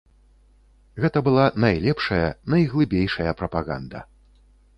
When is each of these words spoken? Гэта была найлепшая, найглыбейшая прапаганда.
Гэта 1.03 1.17
была 1.27 1.45
найлепшая, 1.63 2.27
найглыбейшая 2.55 3.31
прапаганда. 3.45 3.99